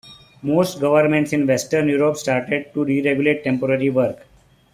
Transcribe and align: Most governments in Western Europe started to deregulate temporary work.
Most 0.41 0.79
governments 0.81 1.31
in 1.31 1.45
Western 1.45 1.87
Europe 1.87 2.17
started 2.17 2.73
to 2.73 2.79
deregulate 2.85 3.43
temporary 3.43 3.91
work. 3.91 4.25